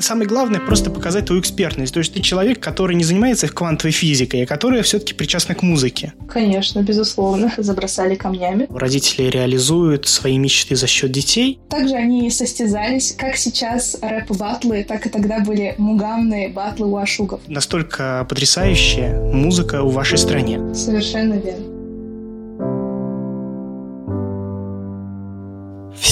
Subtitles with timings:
[0.00, 1.92] Самое главное просто показать твою экспертность.
[1.92, 6.12] То есть ты человек, который не занимается квантовой физикой, а который все-таки причастен к музыке.
[6.28, 7.52] Конечно, безусловно.
[7.58, 8.66] Забросали камнями.
[8.70, 11.58] Родители реализуют свои мечты за счет детей.
[11.68, 17.40] Также они состязались, как сейчас рэп-батлы, так и тогда были мугамные батлы у ашугов.
[17.48, 20.74] Настолько потрясающая музыка в вашей стране.
[20.74, 21.77] Совершенно верно.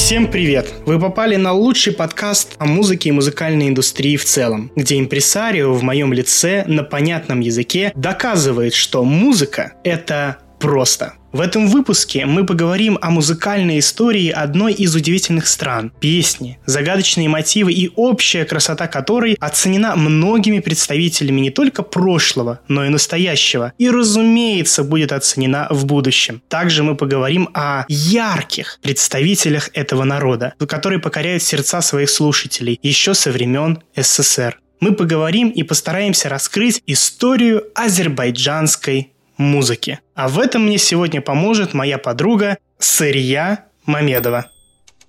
[0.06, 0.72] Всем привет!
[0.86, 5.82] Вы попали на лучший подкаст о музыке и музыкальной индустрии в целом, где импресарио в
[5.82, 11.14] моем лице на понятном языке доказывает, что музыка— это просто.
[11.32, 15.92] В этом выпуске мы поговорим о музыкальной истории одной из удивительных стран.
[16.00, 22.88] Песни, загадочные мотивы и общая красота которой оценена многими представителями не только прошлого, но и
[22.88, 23.72] настоящего.
[23.76, 26.42] И, разумеется, будет оценена в будущем.
[26.48, 33.30] Также мы поговорим о ярких представителях этого народа, которые покоряют сердца своих слушателей еще со
[33.30, 34.58] времен СССР.
[34.80, 40.00] Мы поговорим и постараемся раскрыть историю азербайджанской музыки.
[40.14, 44.46] А в этом мне сегодня поможет моя подруга Сырья Мамедова.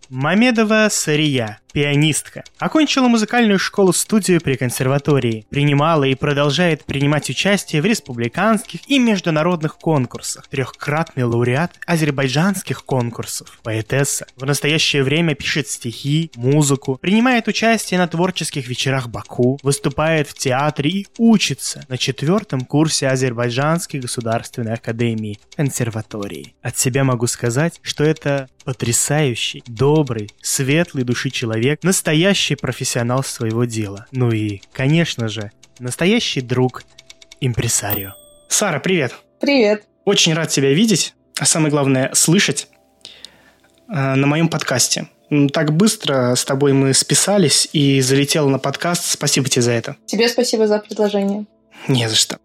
[0.10, 2.44] Мамедова Сырья пианистка.
[2.58, 5.46] Окончила музыкальную школу-студию при консерватории.
[5.52, 10.48] Принимала и продолжает принимать участие в республиканских и международных конкурсах.
[10.48, 13.60] Трехкратный лауреат азербайджанских конкурсов.
[13.62, 14.26] Поэтесса.
[14.36, 20.90] В настоящее время пишет стихи, музыку, принимает участие на творческих вечерах Баку, выступает в театре
[20.90, 26.56] и учится на четвертом курсе Азербайджанской государственной академии консерватории.
[26.64, 34.08] От себя могу сказать, что это потрясающий, добрый, светлый души человек, настоящий профессионал своего дела.
[34.12, 36.84] Ну и, конечно же, настоящий друг
[37.40, 38.12] импресарио.
[38.50, 39.14] Сара, привет.
[39.40, 39.86] Привет.
[40.04, 42.68] Очень рад тебя видеть, а самое главное слышать
[43.88, 45.08] э, на моем подкасте.
[45.54, 49.06] Так быстро с тобой мы списались и залетела на подкаст.
[49.06, 49.96] Спасибо тебе за это.
[50.08, 51.46] Тебе спасибо за предложение.
[51.88, 52.38] Не за что.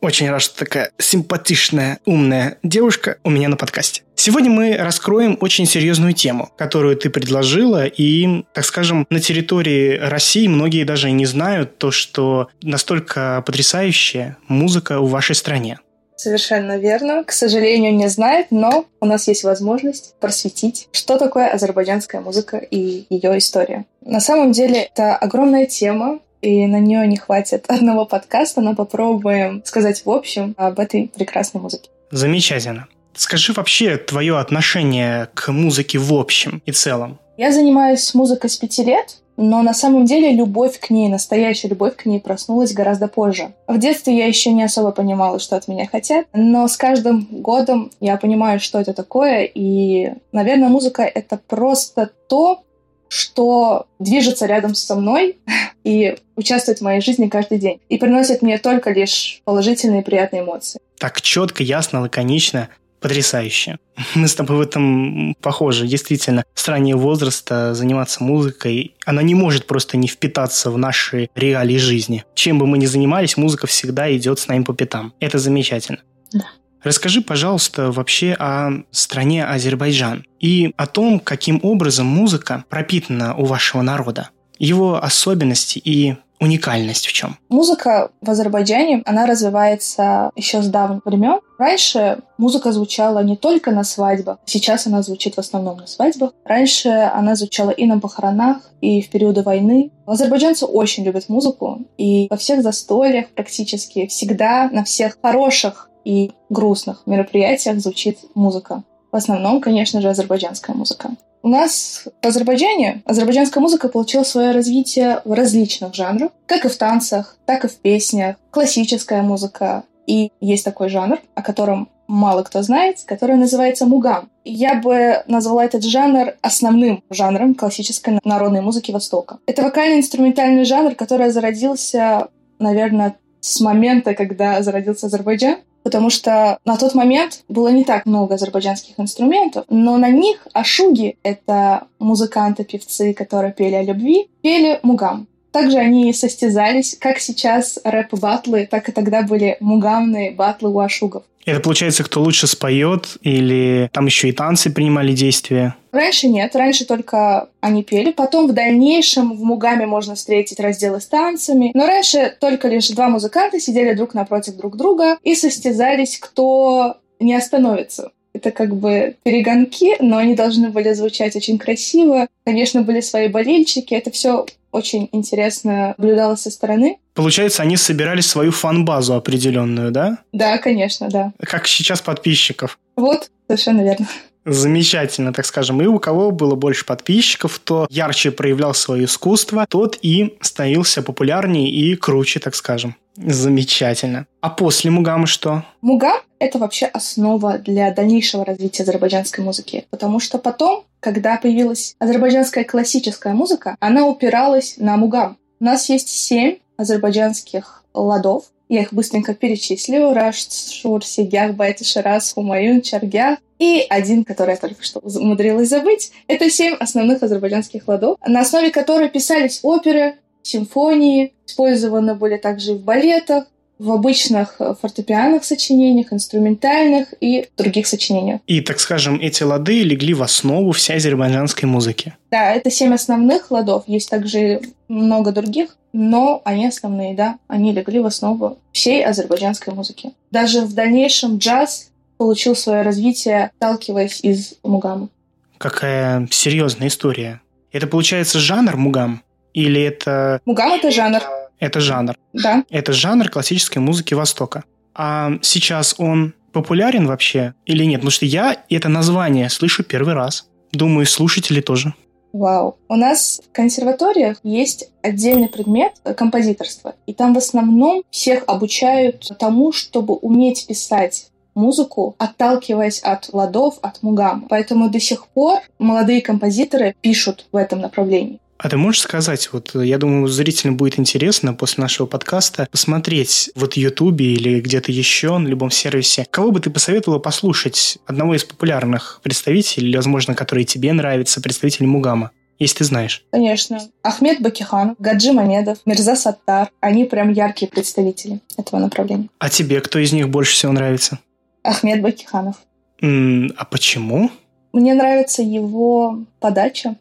[0.00, 4.02] Очень рад, что такая симпатичная, умная девушка у меня на подкасте.
[4.14, 10.46] Сегодня мы раскроем очень серьезную тему, которую ты предложила, и, так скажем, на территории России
[10.46, 15.78] многие даже не знают то, что настолько потрясающая музыка в вашей стране.
[16.16, 17.24] Совершенно верно.
[17.24, 23.06] К сожалению, не знает, но у нас есть возможность просветить, что такое азербайджанская музыка и
[23.08, 23.86] ее история.
[24.02, 29.62] На самом деле, это огромная тема, и на нее не хватит одного подкаста, но попробуем
[29.64, 31.90] сказать в общем об этой прекрасной музыке.
[32.10, 32.88] Замечательно.
[33.14, 37.18] Скажи вообще твое отношение к музыке в общем и целом.
[37.36, 41.96] Я занимаюсь музыкой с пяти лет, но на самом деле любовь к ней, настоящая любовь
[41.96, 43.54] к ней проснулась гораздо позже.
[43.66, 47.90] В детстве я еще не особо понимала, что от меня хотят, но с каждым годом
[48.00, 52.62] я понимаю, что это такое, и, наверное, музыка— это просто то,
[53.10, 55.36] что движется рядом со мной
[55.84, 57.80] и участвует в моей жизни каждый день.
[57.88, 60.80] И приносит мне только лишь положительные и приятные эмоции.
[60.98, 62.68] Так четко, ясно, лаконично.
[63.00, 63.78] Потрясающе.
[64.14, 65.86] Мы с тобой в этом похожи.
[65.86, 71.78] Действительно, в стране возраста заниматься музыкой, она не может просто не впитаться в наши реалии
[71.78, 72.24] жизни.
[72.34, 75.14] Чем бы мы ни занимались, музыка всегда идет с нами по пятам.
[75.18, 76.00] Это замечательно.
[76.32, 76.46] Да.
[76.82, 83.82] Расскажи, пожалуйста, вообще о стране Азербайджан и о том, каким образом музыка пропитана у вашего
[83.82, 87.36] народа, его особенности и уникальность в чем?
[87.50, 91.40] Музыка в Азербайджане, она развивается еще с давних времен.
[91.58, 96.32] Раньше музыка звучала не только на свадьбах, сейчас она звучит в основном на свадьбах.
[96.46, 99.90] Раньше она звучала и на похоронах, и в периоды войны.
[100.06, 107.02] Азербайджанцы очень любят музыку, и во всех застольях практически всегда на всех хороших и грустных
[107.06, 108.82] мероприятиях звучит музыка.
[109.12, 111.10] В основном, конечно же, азербайджанская музыка.
[111.42, 116.76] У нас в Азербайджане азербайджанская музыка получила свое развитие в различных жанрах, как и в
[116.76, 119.84] танцах, так и в песнях, классическая музыка.
[120.06, 124.28] И есть такой жанр, о котором мало кто знает, который называется мугам.
[124.44, 129.38] Я бы назвала этот жанр основным жанром классической народной музыки Востока.
[129.46, 136.94] Это вокально-инструментальный жанр, который зародился, наверное, с момента, когда зародился Азербайджан потому что на тот
[136.94, 143.74] момент было не так много азербайджанских инструментов, но на них ашуги— это музыканты-певцы, которые пели
[143.74, 145.26] о любви, пели мугам.
[145.52, 151.24] Также они состязались, как сейчас рэп-батлы, так и тогда были мугамные батлы у ашугов.
[151.46, 155.74] Это получается, кто лучше споет, или там еще и танцы принимали действия?
[155.90, 158.12] Раньше нет, раньше только они пели.
[158.12, 161.70] Потом в дальнейшем в Мугаме можно встретить разделы с танцами.
[161.74, 167.34] Но раньше только лишь два музыканта сидели друг напротив друг друга и состязались, кто не
[167.34, 168.12] остановится.
[168.32, 172.28] Это как бы перегонки, но они должны были звучать очень красиво.
[172.44, 173.94] Конечно, были свои болельщики.
[173.94, 176.98] Это все очень интересно наблюдалось со стороны.
[177.20, 180.20] Получается, они собирали свою фан-базу определенную, да?
[180.32, 181.34] Да, конечно, да.
[181.38, 182.78] Как сейчас подписчиков.
[182.96, 184.06] Вот, совершенно верно.
[184.46, 185.82] Замечательно, так скажем.
[185.82, 191.70] И у кого было больше подписчиков, то ярче проявлял свое искусство, тот и становился популярнее
[191.70, 192.96] и круче, так скажем.
[193.18, 194.26] Замечательно.
[194.40, 195.62] А после Мугамы что?
[195.82, 199.84] Мугам— это вообще основа для дальнейшего развития азербайджанской музыки.
[199.90, 205.36] Потому что потом, когда появилась азербайджанская классическая музыка, она упиралась на Мугам.
[205.60, 210.12] У нас есть семь азербайджанских ладов, я их быстренько перечислю.
[210.12, 213.38] Раш, Шур, Сигях, Байт, Шарас, Хумаюн, Чаргях.
[213.58, 216.12] И один, который я только что умудрилась забыть.
[216.28, 222.74] Это семь основных азербайджанских ладов, на основе которой писались оперы, симфонии, использованы были также и
[222.74, 223.46] в балетах,
[223.80, 228.42] в обычных э, фортепианных сочинениях, инструментальных и других сочинениях.
[228.46, 232.14] И, так скажем, эти лады легли в основу всей азербайджанской музыки.
[232.30, 233.84] Да, это семь основных ладов.
[233.86, 237.38] Есть также много других, но они основные, да.
[237.48, 240.12] Они легли в основу всей азербайджанской музыки.
[240.30, 245.08] Даже в дальнейшем джаз получил свое развитие, сталкиваясь из мугама.
[245.56, 247.40] Какая серьезная история.
[247.72, 249.22] Это получается жанр мугам?
[249.54, 250.40] Или это...
[250.44, 251.22] Мугам— это жанр.
[251.60, 252.16] Это жанр.
[252.32, 252.64] Да.
[252.70, 254.64] Это жанр классической музыки Востока.
[254.94, 258.00] А сейчас он популярен вообще или нет?
[258.00, 260.48] Потому что я это название слышу первый раз.
[260.72, 261.94] Думаю, слушатели тоже.
[262.32, 262.78] Вау.
[262.88, 266.94] У нас в консерваториях есть отдельный предмет композиторства.
[267.06, 274.02] И там в основном всех обучают тому, чтобы уметь писать музыку, отталкиваясь от ладов, от
[274.02, 274.46] мугама.
[274.48, 278.40] Поэтому до сих пор молодые композиторы пишут в этом направлении.
[278.62, 283.72] А ты можешь сказать, вот я думаю, зрителям будет интересно после нашего подкаста посмотреть вот
[283.72, 288.44] в Ютубе или где-то еще на любом сервисе, кого бы ты посоветовала послушать одного из
[288.44, 292.32] популярных представителей, или, возможно, который тебе нравится, представитель Мугама?
[292.58, 293.24] если ты знаешь.
[293.32, 293.80] Конечно.
[294.02, 296.68] Ахмед Бакихан, Гаджи Мамедов, Мирза Саттар.
[296.80, 299.30] Они прям яркие представители этого направления.
[299.38, 301.20] А тебе кто из них больше всего нравится?
[301.62, 302.56] Ахмед Бакиханов.
[303.00, 304.30] М-м, а почему?
[304.74, 306.96] Мне нравится его подача.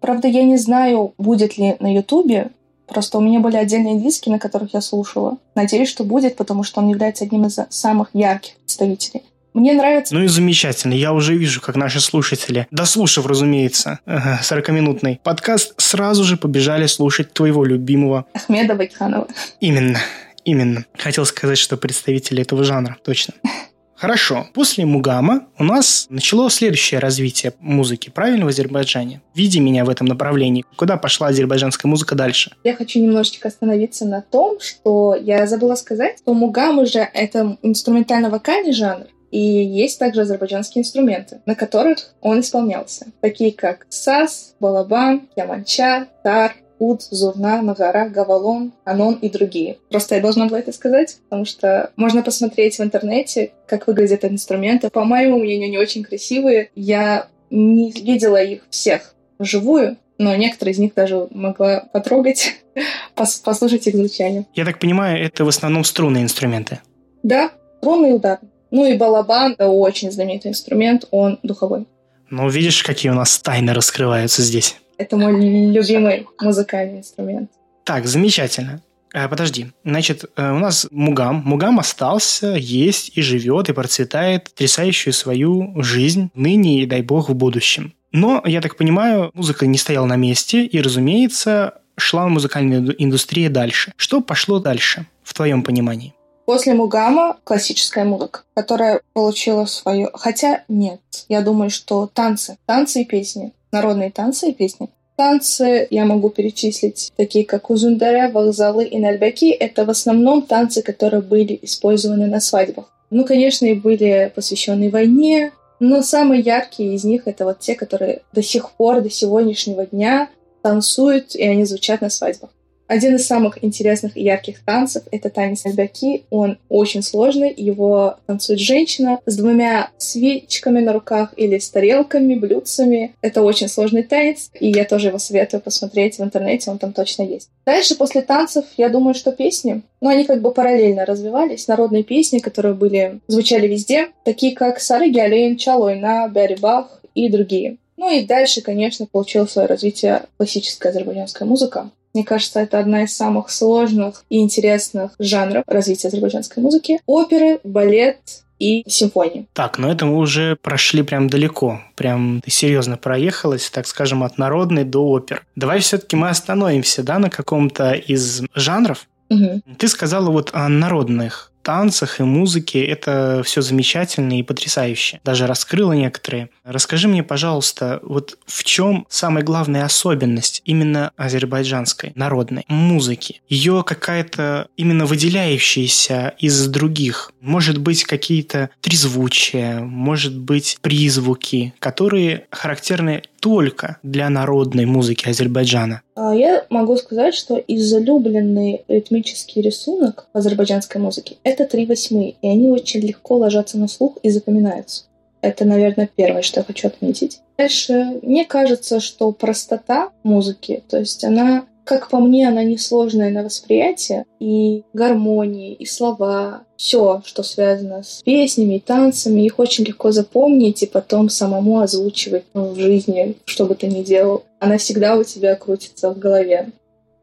[0.00, 2.50] Правда, я не знаю, будет ли на Ютубе.
[2.86, 5.36] Просто у меня были отдельные диски, на которых я слушала.
[5.54, 9.22] Надеюсь, что будет, потому что он является одним из самых ярких представителей.
[9.54, 10.14] Мне нравится...
[10.14, 10.94] Ну и замечательно.
[10.94, 17.64] Я уже вижу, как наши слушатели, дослушав, разумеется, 40-минутный подкаст, сразу же побежали слушать твоего
[17.64, 18.26] любимого...
[18.34, 19.26] Ахмеда Бакханова.
[19.60, 19.98] Именно.
[20.44, 20.86] Именно.
[20.96, 23.34] Хотел сказать, что представители этого жанра, точно.
[23.98, 24.46] Хорошо.
[24.54, 29.22] После Мугама у нас начало следующее развитие музыки, правильно, в Азербайджане?
[29.34, 30.64] Види меня в этом направлении.
[30.76, 32.52] Куда пошла азербайджанская музыка дальше?
[32.62, 38.72] Я хочу немножечко остановиться на том, что я забыла сказать, что Мугам уже это инструментально-вокальный
[38.72, 46.06] жанр, и есть также азербайджанские инструменты, на которых он исполнялся, такие как сас, балабан, яманча,
[46.22, 49.78] тар, Уд, Зурна, Магара, Гавалон, Анон и другие.
[49.90, 54.90] Просто я должна была это сказать, потому что можно посмотреть в интернете, как выглядят инструменты.
[54.90, 56.70] По моему мнению, не очень красивые.
[56.74, 62.56] Я не видела их всех вживую, но некоторые из них даже могла потрогать,
[63.14, 64.46] послушать их звучание.
[64.54, 66.80] Я так понимаю, это в основном струнные инструменты?
[67.22, 68.40] Да, струнный удар.
[68.70, 71.86] Ну и балабан– очень знаменитый инструмент, он духовой.
[72.30, 74.76] Ну, видишь, какие у нас тайны раскрываются здесь.
[74.98, 77.50] Это мой любимый музыкальный инструмент.
[77.84, 78.82] Так, замечательно.
[79.14, 81.42] А, подожди, значит, э, у нас Мугам.
[81.44, 87.34] Мугам остался, есть и живет, и процветает потрясающую свою жизнь ныне и, дай бог, в
[87.34, 87.94] будущем.
[88.12, 93.92] Но, я так понимаю, музыка не стояла на месте, и, разумеется, шла музыкальная индустрия дальше.
[93.96, 96.14] Что пошло дальше, в твоем понимании?
[96.44, 100.10] После Мугама классическая музыка, которая получила свое...
[100.14, 104.88] Хотя нет, я думаю, что танцы, танцы и песни народные танцы и песни.
[105.16, 109.50] Танцы я могу перечислить, такие как Узундаре, Вокзалы и Нальбяки.
[109.50, 112.92] Это в основном танцы, которые были использованы на свадьбах.
[113.10, 118.22] Ну, конечно, и были посвящены войне, но самые яркие из них это вот те, которые
[118.32, 120.28] до сих пор, до сегодняшнего дня
[120.62, 122.50] танцуют, и они звучат на свадьбах.
[122.88, 126.24] Один из самых интересных и ярких танцев— это танец Альбяки.
[126.30, 127.52] Он очень сложный.
[127.54, 133.14] Его танцует женщина с двумя свечками на руках или с тарелками, блюдцами.
[133.20, 137.22] Это очень сложный танец, и я тоже его советую посмотреть в интернете, он там точно
[137.22, 137.50] есть.
[137.66, 141.68] Дальше, после танцев, я думаю, что песни, но они как бы параллельно развивались.
[141.68, 147.76] Народные песни, которые были, звучали везде, такие как Сары Гялин, Чалойна, Бах и другие.
[147.98, 151.90] Ну и дальше, конечно, получила свое развитие классическая азербайджанская музыка.
[152.18, 157.00] Мне кажется, это одна из самых сложных и интересных жанров развития азербайджанской музыки.
[157.06, 159.46] Оперы, балет, и симфонии.
[159.52, 161.80] Так, но это мы уже прошли прям далеко.
[161.94, 165.46] Прям ты серьезно проехалась, так скажем, от народной до опер.
[165.54, 169.06] Давай все-таки мы остановимся, да, на каком-то из жанров.
[169.30, 169.62] Угу.
[169.78, 175.20] Ты сказала вот о народных танцах и музыке это все замечательно и потрясающе.
[175.24, 176.50] Даже раскрыла некоторые.
[176.64, 183.40] Расскажи мне, пожалуйста, вот в чем самая главная особенность именно азербайджанской народной музыки?
[183.48, 187.32] Ее какая-то именно выделяющаяся из других.
[187.40, 196.02] Может быть, какие-то трезвучия, может быть, призвуки, которые характерны только для народной музыки Азербайджана?
[196.14, 202.48] А, я могу сказать, что излюбленный ритмический рисунок в азербайджанской музыке— это три восьмые, и
[202.48, 205.04] они очень легко ложатся на слух и запоминаются.
[205.40, 207.40] Это, наверное, первое, что я хочу отметить.
[207.56, 213.42] Дальше, мне кажется, что простота музыки, то есть она как по мне, она несложная на
[213.42, 214.26] восприятие.
[214.40, 220.82] И гармонии, и слова, все, что связано с песнями и танцами, их очень легко запомнить
[220.82, 224.44] и потом самому озвучивать в жизни, что бы ты ни делал.
[224.60, 226.72] Она всегда у тебя крутится в голове.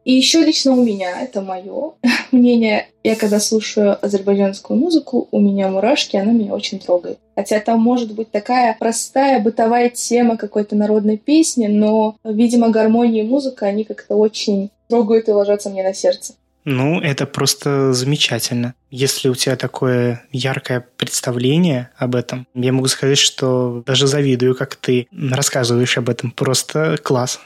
[0.05, 1.93] И еще лично у меня, это мое
[2.31, 7.17] мнение, я когда слушаю азербайджанскую музыку, у меня мурашки, она меня очень трогает.
[7.35, 13.27] Хотя там может быть такая простая бытовая тема какой-то народной песни, но, видимо, гармония и
[13.27, 16.35] музыка, они как-то очень трогают и ложатся мне на сердце.
[16.65, 18.73] Ну, это просто замечательно.
[18.89, 24.75] Если у тебя такое яркое представление об этом, я могу сказать, что даже завидую, как
[24.75, 26.31] ты рассказываешь об этом.
[26.31, 27.39] Просто класс.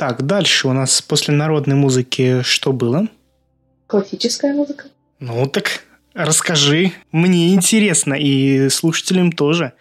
[0.00, 3.06] Так, дальше у нас после народной музыки что было?
[3.86, 4.86] Классическая музыка.
[5.18, 6.92] Ну так расскажи.
[7.12, 9.74] Мне интересно, и слушателям тоже.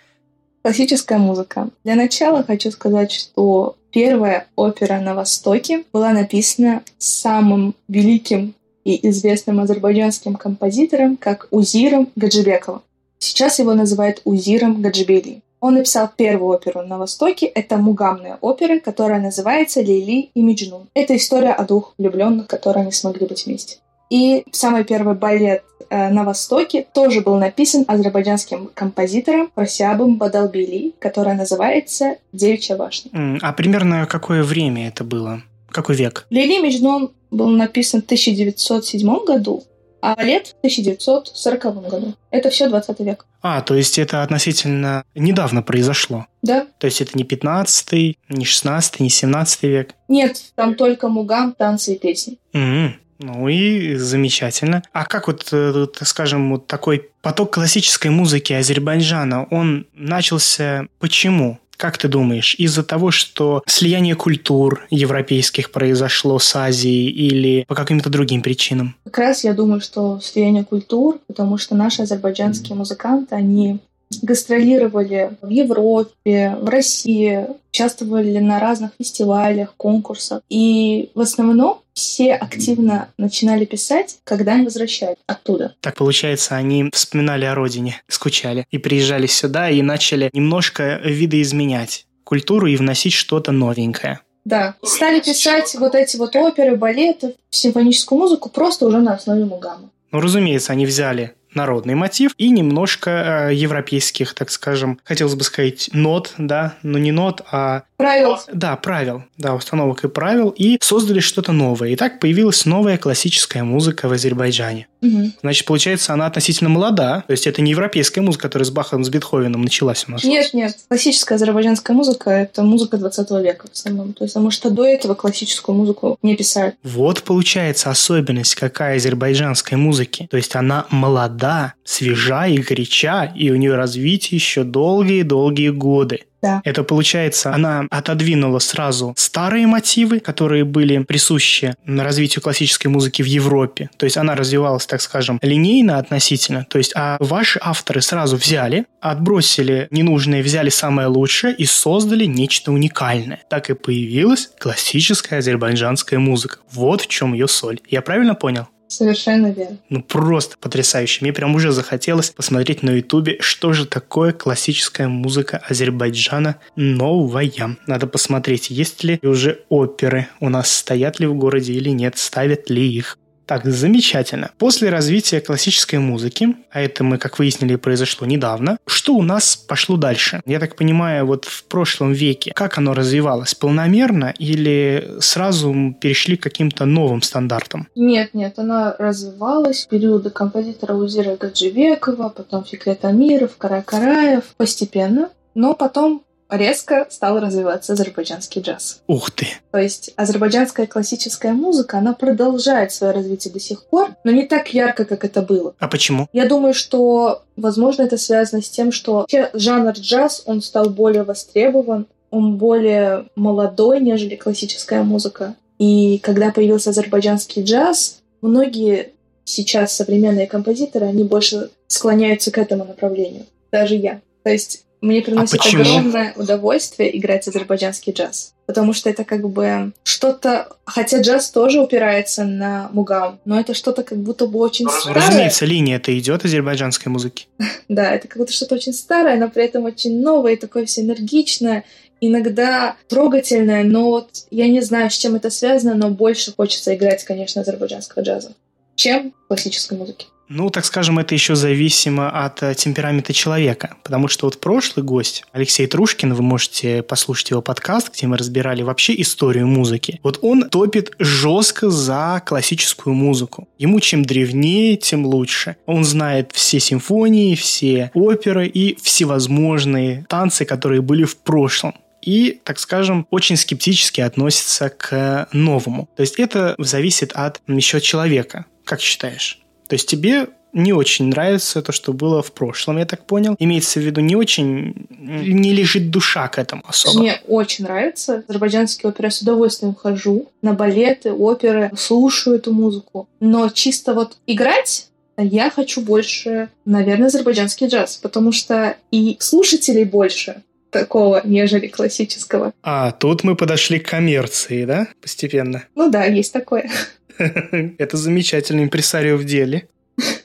[0.62, 1.70] Классическая музыка.
[1.86, 9.62] Для начала хочу сказать, что первая опера на Востоке была написана самым великим и известным
[9.62, 12.82] азербайджанским композитором, как Узиром Гаджибековым.
[13.20, 15.42] Сейчас его называют Узиром Гаджибели.
[15.60, 17.46] Он написал первую оперу на Востоке.
[17.46, 20.88] Это мугамная опера, которая называется «Лили и Меджнун».
[20.94, 23.78] Это история о двух влюбленных, которые не смогли быть вместе.
[24.10, 31.36] И самый первый балет э, на Востоке тоже был написан азербайджанским композитором Просябом Бадалбили, который
[31.36, 33.12] называется «Девичья башня».
[33.42, 35.44] А примерно какое время это было?
[35.70, 36.26] Какой век?
[36.32, 39.64] «Лили Меджнун» был написан в 1907 году,
[40.02, 42.14] а балет в 1940 году.
[42.32, 43.26] Это все 20 век.
[43.42, 46.28] А, то есть это относительно недавно произошло?
[46.42, 46.68] Да.
[46.78, 49.96] То есть это не 15 не 16 не 17 век?
[50.08, 52.38] Нет, там только мугам, танцы и песни.
[52.54, 52.92] Mm-hmm.
[53.20, 54.82] Ну и замечательно.
[54.94, 61.60] А как вот, э, скажем, вот такой поток классической музыки Азербайджана, он начался почему?
[61.80, 68.10] Как ты думаешь, из-за того, что слияние культур европейских произошло с Азией или по каким-то
[68.10, 68.98] другим причинам?
[69.06, 73.80] Как раз я думаю, что слияние культур, потому что наши азербайджанские музыканты, они
[74.22, 80.42] гастролировали в Европе, в России, участвовали на разных фестивалях, конкурсах.
[80.50, 85.76] И в основном все активно начинали писать, когда они возвращались оттуда.
[85.82, 92.68] Так получается, они вспоминали о родине, скучали и приезжали сюда и начали немножко видоизменять культуру
[92.68, 94.22] и вносить что-то новенькое.
[94.46, 94.76] Да.
[94.84, 99.90] Стали писать вот эти вот оперы, балеты, симфоническую музыку просто уже на основе Мугама.
[100.12, 105.90] Ну, разумеется, они взяли народный мотив и немножко э, европейских, так скажем, хотелось бы сказать,
[105.94, 107.84] нот, да, но не нот, а...
[108.00, 108.38] Правил.
[108.54, 111.90] Да, правил, да, установок и правил, и создали что-то новое.
[111.90, 114.88] И так появилась новая классическая музыка в Азербайджане.
[115.02, 115.32] Угу.
[115.42, 119.10] Значит, получается, она относительно молода, то есть это не европейская музыка, которая с Бахом, с
[119.10, 120.24] Бетховеном началась у нас.
[120.24, 124.14] Нет, нет, классическая азербайджанская музыка– это музыка 20 века в основном.
[124.14, 126.76] То есть, потому что до этого классическую музыку не писали.
[126.84, 130.30] Вот получается особенность какая азербайджанской музыки.
[130.32, 136.20] То есть она молода, свежа и горяча, и у нее развитие еще долгие-долгие годы.
[136.42, 136.62] Да.
[136.64, 143.90] Это получается, она отодвинула сразу старые мотивы, которые были присущи развитию классической музыки в Европе.
[143.98, 146.66] То есть она развивалась, так скажем, линейно относительно.
[146.70, 152.72] То есть, а ваши авторы сразу взяли, отбросили ненужное, взяли самое лучшее и создали нечто
[152.72, 153.42] уникальное.
[153.50, 156.60] Так и появилась классическая азербайджанская музыка.
[156.72, 157.80] Вот в чем ее соль.
[157.90, 158.68] Я правильно понял?
[158.90, 159.78] Совершенно верно.
[159.90, 161.20] Ну, просто потрясающе.
[161.22, 167.78] Мне прям уже захотелось посмотреть на Ютубе, что же такое классическая музыка Азербайджана новая.
[167.86, 172.72] Надо посмотреть, есть ли уже оперы у нас, стоят ли в городе или нет, ставят
[172.72, 173.19] ли их.
[173.50, 174.52] Так, замечательно.
[174.60, 179.98] После развития классической музыки, а это мы, как выяснили, произошло недавно, что у нас пошло
[179.98, 180.44] дальше?
[180.46, 183.56] Я так понимаю, вот в прошлом веке, как оно развивалось?
[183.56, 187.88] Полномерно или сразу перешли к каким-то новым стандартам?
[187.96, 195.30] Нет, нет, она развивалась в периоды композитора Узира Гаджибекова, потом Фикрет Амиров, Каракараев, постепенно.
[195.56, 199.02] Но потом резко стал развиваться азербайджанский джаз.
[199.08, 199.48] Ух ты!
[199.72, 204.74] То есть азербайджанская классическая музыка, она продолжает свое развитие до сих пор, но не так
[204.74, 205.76] ярко, как это было.
[205.80, 206.28] А почему?
[206.34, 212.08] Я думаю, что, возможно, это связано с тем, что жанр джаз, он стал более востребован,
[212.32, 215.56] он более молодой, нежели классическая музыка.
[215.78, 219.14] И когда появился азербайджанский джаз, многие
[219.46, 223.46] сейчас современные композиторы, они больше склоняются к этому направлению.
[223.72, 224.22] Даже я.
[224.44, 228.54] То есть мне приносит а огромное удовольствие играть азербайджанский джаз.
[228.66, 230.70] Потому что это как бы что-то...
[230.86, 235.26] Хотя джаз тоже упирается на мугам, но это что-то как будто бы очень ну, старое.
[235.26, 237.48] Разумеется, линия это идет азербайджанской музыки.
[237.90, 241.02] да, это как будто что-то очень старое, но при этом очень новое и такое все
[241.02, 241.86] энергичное
[242.22, 247.24] иногда трогательное, но вот я не знаю, с чем это связано, но больше хочется играть,
[247.24, 248.54] конечно, азербайджанского джаза,
[248.96, 250.28] чем классической музыки.
[250.50, 253.98] Ну, так скажем, это еще зависимо от э, темперамента человека.
[254.02, 258.82] Потому что вот прошлый гость, Алексей Трушкин, вы можете послушать его подкаст, где мы разбирали
[258.82, 260.20] вообще историю музыки.
[260.24, 263.68] Вот он топит жестко за классическую музыку.
[263.78, 265.76] Ему чем древнее, тем лучше.
[265.86, 272.80] Он знает все симфонии, все оперы и всевозможные танцы, которые были в прошлом и, так
[272.80, 276.10] скажем, очень скептически относится к новому.
[276.16, 278.66] То есть это зависит от еще человека.
[278.84, 279.60] Как считаешь?
[279.90, 283.56] То есть тебе не очень нравится то, что было в прошлом, я так понял.
[283.58, 287.20] Имеется в виду не очень, не лежит душа к этому особо.
[287.20, 288.44] Мне очень нравится.
[288.48, 293.28] Азербайджанские оперы я с удовольствием хожу на балеты, оперы, слушаю эту музыку.
[293.40, 300.64] Но чисто вот играть я хочу больше, наверное, азербайджанский джаз, потому что и слушателей больше
[300.92, 302.74] такого, нежели классического.
[302.84, 305.84] А, тут мы подошли к коммерции, да, постепенно?
[305.96, 306.90] Ну да, есть такое.
[307.98, 309.88] Это замечательный импресарио в деле.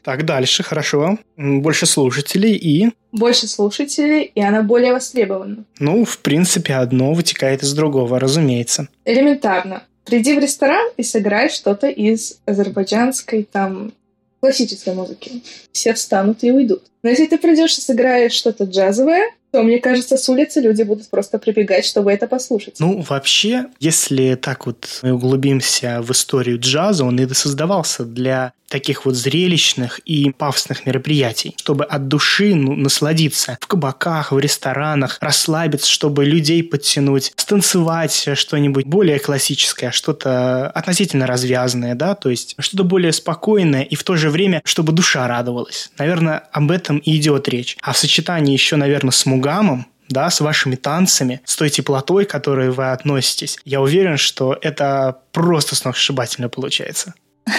[0.03, 1.19] Так, дальше, хорошо.
[1.37, 2.91] Больше слушателей и...
[3.13, 5.65] Больше слушателей, и она более востребована.
[5.79, 8.89] Ну, в принципе, одно вытекает из другого, разумеется.
[9.05, 9.83] Элементарно.
[10.05, 13.93] Приди в ресторан и сыграй что-то из азербайджанской, там,
[14.41, 15.43] классической музыки.
[15.73, 16.83] Все встанут и уйдут.
[17.03, 21.09] Но если ты придешь и сыграешь что-то джазовое, то, мне кажется, с улицы люди будут
[21.09, 22.75] просто прибегать, чтобы это послушать.
[22.81, 29.05] Ну, вообще, если так вот мы углубимся в историю джаза, он и создавался для таких
[29.05, 35.89] вот зрелищных и пафосных мероприятий, чтобы от души ну, насладиться в кабаках, в ресторанах, расслабиться,
[35.89, 43.13] чтобы людей подтянуть, станцевать что-нибудь более классическое, что-то относительно развязанное, да, то есть что-то более
[43.13, 45.91] спокойное и в то же время, чтобы душа радовалась.
[45.97, 47.77] Наверное, об этом и идет речь.
[47.81, 52.31] А в сочетании еще, наверное, с мугамом, да, с вашими танцами, с той теплотой, к
[52.31, 57.15] которой вы относитесь, я уверен, что это просто сногсшибательно получается.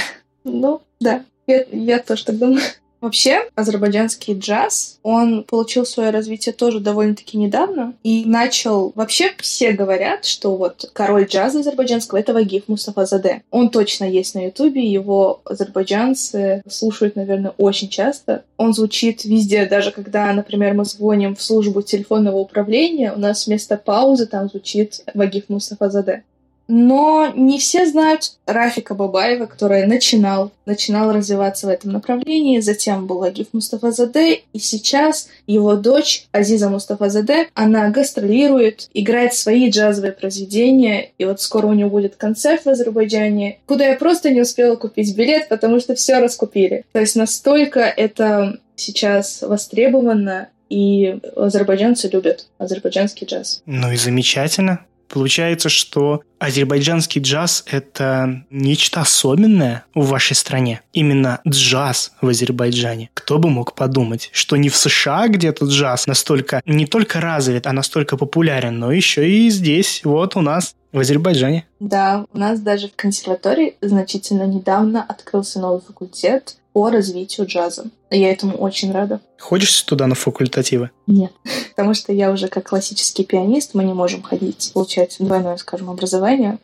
[0.48, 2.62] Ну, да, я, я тоже так думаю.
[3.06, 8.94] Вообще, азербайджанский джаз, он получил свое развитие тоже довольно-таки недавно и начал...
[8.96, 13.44] Вообще все говорят, что вот король джаза азербайджанского— это Вагиф Мустафа Заде.
[13.52, 18.44] Он точно есть на ютубе, его азербайджанцы слушают, наверное, очень часто.
[18.58, 23.78] Он звучит везде, даже когда, например, мы звоним в службу телефонного управления, у нас вместо
[23.78, 26.24] паузы там звучит Вагиф Мустафа Заде.
[26.68, 32.60] Но не все знают Рафика Бабаева, который начинал, начинал развиваться в этом направлении.
[32.60, 40.14] Затем был Агиф Мустафазаде, и сейчас его дочь Азиза Мустафазаде, она гастролирует, играет свои джазовые
[40.14, 44.76] произведения, и вот скоро у нее будет концерт в Азербайджане, куда я просто не успела
[44.76, 46.84] купить билет, потому что все раскупили.
[46.94, 53.62] То есть настолько это сейчас востребовано, и азербайджанцы любят азербайджанский джаз.
[53.66, 54.86] Ну и замечательно.
[55.10, 60.82] Получается, что азербайджанский джаз– это нечто особенное в вашей стране.
[60.94, 63.10] Именно джаз в Азербайджане.
[63.14, 67.74] Кто бы мог подумать, что не в США где-то джаз настолько не только развит, а
[67.74, 71.68] настолько популярен, но еще и здесь, вот у нас, в Азербайджане.
[71.82, 77.86] Да, у нас даже в консерватории значительно недавно открылся новый факультет по развитию джаза.
[78.12, 79.22] Я этому очень рада.
[79.40, 80.92] Ходишь туда на факультативы?
[81.08, 81.32] Нет,
[81.70, 86.58] потому что я уже как классический пианист, мы не можем ходить, получать двойное, скажем, образование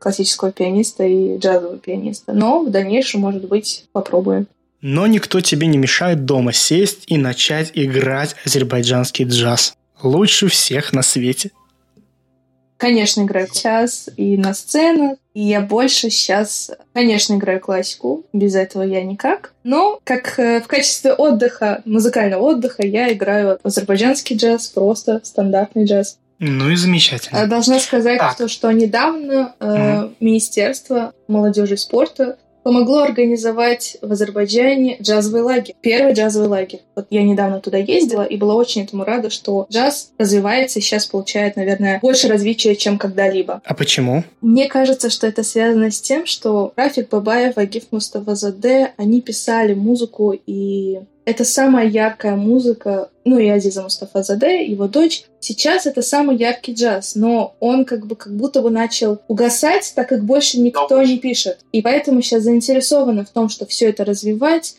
[0.00, 2.32] классического пианиста и джазового пианиста.
[2.32, 4.48] Но в дальнейшем, может быть, попробуем.
[4.80, 9.76] Но никто тебе не мешает дома сесть и начать играть азербайджанский джаз.
[10.02, 11.52] Лучше всех на свете.
[12.78, 18.82] Конечно, играю сейчас и на сценах, И я больше сейчас, конечно, играю классику, без этого
[18.82, 19.54] я никак.
[19.64, 26.18] Но как э, в качестве отдыха, музыкального отдыха, я играю азербайджанский джаз, просто стандартный джаз.
[26.38, 27.46] Ну и замечательно.
[27.46, 28.36] Должна сказать, так.
[28.36, 30.14] то, что недавно э, mm.
[30.18, 35.74] Министерство молодежи и спорта помогло организовать в Азербайджане джазовый лагерь.
[35.80, 36.80] Первый джазовый лагерь.
[36.94, 41.06] Вот я недавно туда ездила и была очень этому рада, что джаз развивается и сейчас
[41.06, 43.60] получает, наверное, больше развития, чем когда-либо.
[43.64, 44.24] А почему?
[44.40, 50.34] Мне кажется, что это связано с тем, что Рафик Бабаев, Агиф Муставазаде, они писали музыку
[50.46, 55.24] и это самая яркая музыка, ну и Азиза Мустафа Заде, его дочь.
[55.40, 60.08] Сейчас это самый яркий джаз, но он как бы как будто бы начал угасать, так
[60.08, 61.60] как больше никто не пишет.
[61.72, 64.76] И поэтому сейчас заинтересованы в том, что все это развивать,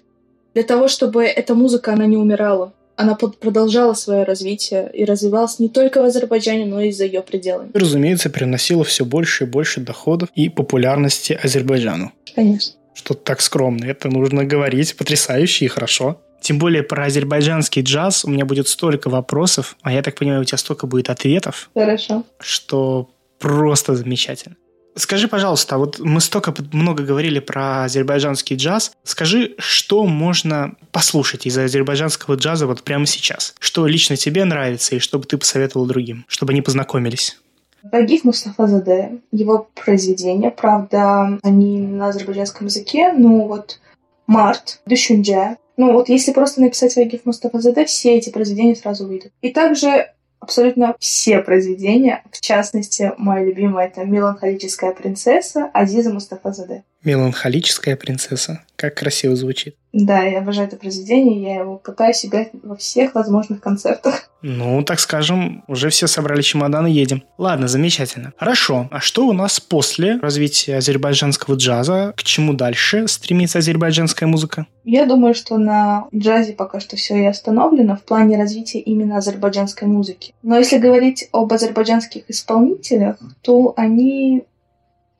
[0.53, 2.73] для того, чтобы эта музыка, она не умирала.
[2.95, 7.71] Она продолжала свое развитие и развивалась не только в Азербайджане, но и за ее пределами.
[7.73, 12.11] Разумеется, приносила все больше и больше доходов и популярности Азербайджану.
[12.35, 12.75] Конечно.
[12.93, 13.85] Что так скромно.
[13.85, 16.21] Это нужно говорить потрясающе и хорошо.
[16.43, 20.43] Тем более про азербайджанский джаз у меня будет столько вопросов, а я так понимаю, у
[20.43, 21.69] тебя столько будет ответов.
[21.73, 22.25] Хорошо.
[22.37, 24.57] Что просто замечательно.
[24.95, 28.91] Скажи, пожалуйста, вот мы столько много говорили про азербайджанский джаз.
[29.05, 33.55] Скажи, что можно послушать из азербайджанского джаза вот прямо сейчас?
[33.59, 37.39] Что лично тебе нравится и что бы ты посоветовал другим, чтобы они познакомились?
[37.83, 43.79] Вагиф Мустафа Заде, его произведения, правда, они на азербайджанском языке, ну вот
[44.27, 49.31] Март, Душунджа, ну вот если просто написать Вагиф Мустафа Заде, все эти произведения сразу выйдут.
[49.41, 56.83] И также абсолютно все произведения, в частности, мое любимое это «Меланхолическая принцесса» Азиза Мустафазаде.
[57.03, 58.63] «Меланхолическая принцесса».
[58.75, 59.77] Как красиво звучит.
[59.93, 64.29] Да, я обожаю это произведение, я его пытаюсь играть во всех возможных концертах.
[64.41, 67.23] Ну, так скажем, уже все собрали чемоданы, едем.
[67.37, 68.33] Ладно, замечательно.
[68.35, 72.13] Хорошо, а что у нас после развития азербайджанского джаза?
[72.17, 74.65] К чему дальше стремится азербайджанская музыка?
[74.83, 79.87] Я думаю, что на джазе пока что все и остановлено в плане развития именно азербайджанской
[79.87, 80.33] музыки.
[80.41, 84.43] Но если говорить об азербайджанских исполнителях, то они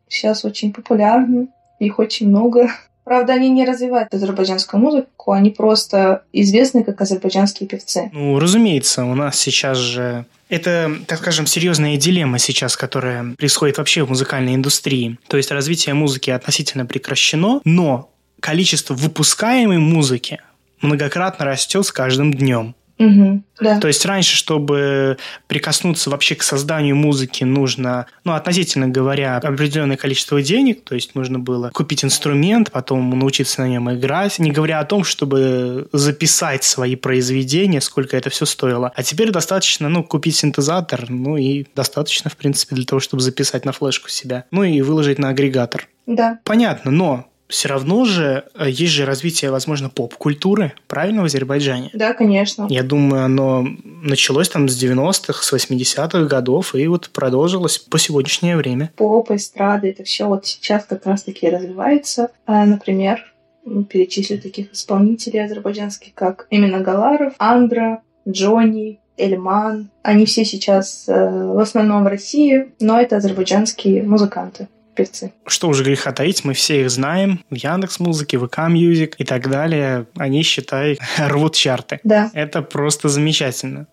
[0.09, 1.47] сейчас очень популярны,
[1.85, 2.71] их очень много.
[3.03, 8.09] Правда, они не развивают азербайджанскую музыку, они просто известны как азербайджанские певцы.
[8.13, 14.03] Ну, разумеется, у нас сейчас же это, так скажем, серьезная дилемма сейчас, которая происходит вообще
[14.03, 15.17] в музыкальной индустрии.
[15.27, 20.39] То есть развитие музыки относительно прекращено, но количество выпускаемой музыки
[20.81, 22.75] многократно растет с каждым днем.
[23.03, 23.79] Угу, да.
[23.79, 30.41] То есть раньше, чтобы прикоснуться вообще к созданию музыки, нужно, ну, относительно говоря, определенное количество
[30.41, 34.85] денег, то есть нужно было купить инструмент, потом научиться на нем играть, не говоря о
[34.85, 38.91] том, чтобы записать свои произведения, сколько это все стоило.
[38.95, 43.65] А теперь достаточно, ну, купить синтезатор, ну, и достаточно, в принципе, для того, чтобы записать
[43.65, 45.87] на флешку себя, ну, и выложить на агрегатор.
[46.05, 46.39] Да.
[46.43, 51.91] Понятно, но все равно же э, есть же развитие, возможно, поп-культуры, правильно, в Азербайджане?
[51.93, 52.65] Да, конечно.
[52.67, 53.63] Я думаю, оно
[54.01, 58.91] началось там с 90-х, с 80-х годов и вот продолжилось по сегодняшнее время.
[58.95, 62.31] Поп, эстрада, это все вот сейчас как раз-таки развивается.
[62.47, 63.23] А, например,
[63.87, 69.91] перечислю таких исполнителей азербайджанских, как именно Галаров, Андра, Джонни, Эльман.
[70.01, 75.33] Они все сейчас э, в основном в России, но это азербайджанские музыканты певцы.
[75.45, 77.43] Что уже греха таить, мы все их знаем.
[77.49, 80.05] В Яндекс Музыке, VK Music и так далее.
[80.15, 81.99] Они, считай, рвут чарты.
[82.03, 82.31] Да.
[82.33, 83.87] Это просто замечательно.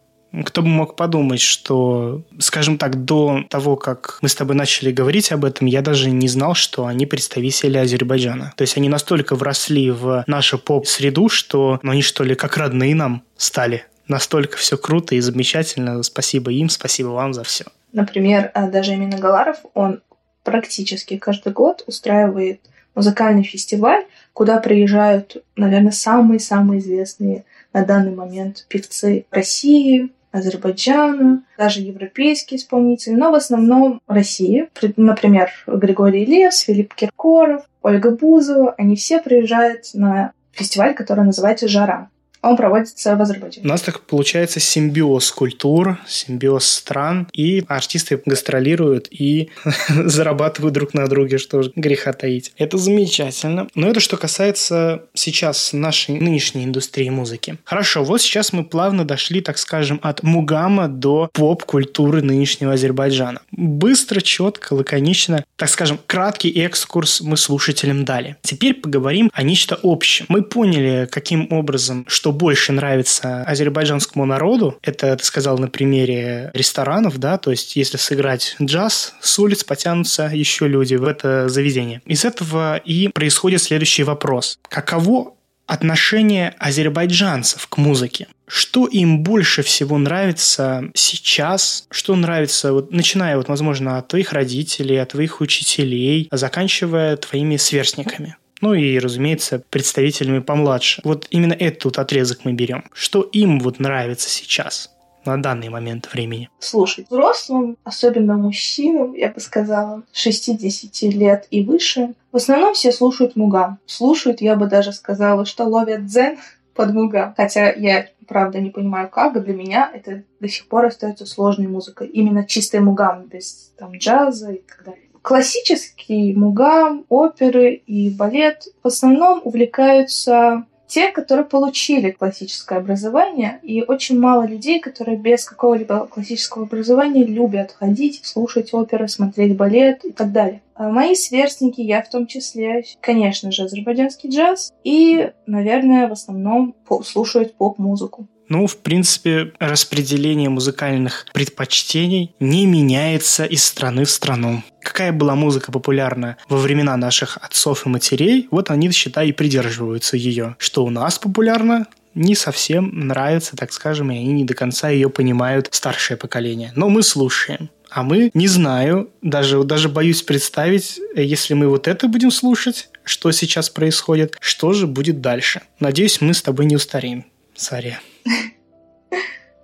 [0.44, 5.32] Кто бы мог подумать, что, скажем так, до того, как мы с тобой начали говорить
[5.32, 8.52] об этом, я даже не знал, что они представители Азербайджана.
[8.56, 12.94] То есть они настолько вросли в нашу поп-среду, что ну, они что ли как родные
[12.94, 13.86] нам стали.
[14.06, 16.02] Настолько все круто и замечательно.
[16.04, 17.64] Спасибо им, спасибо вам за все.
[17.92, 20.00] Например, а, даже именно Галаров, он
[20.42, 22.60] практически каждый год устраивает
[22.94, 32.58] музыкальный фестиваль, куда приезжают, наверное, самые-самые известные на данный момент певцы России, Азербайджана, даже европейские
[32.58, 34.68] исполнители, но в основном России.
[34.96, 38.74] Например, Григорий Левс, Филипп Киркоров, Ольга Бузова.
[38.78, 42.10] Они все приезжают на фестиваль, который называется «Жара»
[42.42, 43.66] он проводится в Азербайджане.
[43.66, 49.50] У нас так получается симбиоз культур, симбиоз стран, и артисты гастролируют и
[49.88, 52.52] зарабатывают друг на друге, что же греха таить.
[52.56, 53.68] Это замечательно.
[53.74, 57.58] Но это что касается сейчас нашей нынешней индустрии музыки.
[57.64, 63.42] Хорошо, вот сейчас мы плавно дошли, так скажем, от мугама до поп-культуры нынешнего Азербайджана.
[63.52, 68.36] Быстро, четко, лаконично, так скажем, краткий экскурс мы слушателям дали.
[68.42, 70.24] Теперь поговорим о нечто общем.
[70.28, 74.78] Мы поняли, каким образом, что что больше нравится азербайджанскому народу.
[74.82, 80.30] Это ты сказал на примере ресторанов, да, то есть если сыграть джаз, с улиц потянутся
[80.32, 82.02] еще люди в это заведение.
[82.06, 84.58] Из этого и происходит следующий вопрос.
[84.68, 85.32] Каково
[85.66, 88.26] отношение азербайджанцев к музыке.
[88.46, 91.86] Что им больше всего нравится сейчас?
[91.90, 98.36] Что нравится, вот, начиная, вот, возможно, от твоих родителей, от твоих учителей, заканчивая твоими сверстниками?
[98.60, 101.00] Ну и, разумеется, представителями помладше.
[101.04, 102.84] Вот именно этот отрезок мы берем.
[102.92, 104.90] Что им вот нравится сейчас?
[105.24, 106.48] на данный момент времени?
[106.58, 113.36] Слушай, взрослым, особенно мужчинам, я бы сказала, 60 лет и выше, в основном все слушают
[113.36, 113.78] мугам.
[113.86, 116.38] Слушают, я бы даже сказала, что ловят дзен
[116.74, 117.34] под мугам.
[117.36, 119.42] Хотя я, правда, не понимаю, как.
[119.42, 122.08] Для меня это до сих пор остается сложной музыкой.
[122.08, 125.09] Именно чистый мугам, без там джаза и так далее.
[125.22, 134.18] Классический мугам, оперы и балет в основном увлекаются те, которые получили классическое образование, и очень
[134.18, 140.32] мало людей, которые без какого-либо классического образования любят ходить, слушать оперы, смотреть балет и так
[140.32, 140.62] далее.
[140.74, 146.74] А мои сверстники, я в том числе, конечно же, азербайджанский джаз и, наверное, в основном
[147.04, 148.26] слушают поп-музыку.
[148.50, 154.64] Ну, в принципе, распределение музыкальных предпочтений не меняется из страны в страну.
[154.82, 160.16] Какая была музыка популярна во времена наших отцов и матерей, вот они, считай, и придерживаются
[160.16, 160.56] ее.
[160.58, 161.86] Что у нас популярно,
[162.16, 166.72] не совсем нравится, так скажем, и они не до конца ее понимают, старшее поколение.
[166.74, 167.70] Но мы слушаем.
[167.88, 173.30] А мы, не знаю, даже, даже боюсь представить, если мы вот это будем слушать, что
[173.30, 175.62] сейчас происходит, что же будет дальше.
[175.78, 177.26] Надеюсь, мы с тобой не устареем.
[177.54, 178.00] Сария.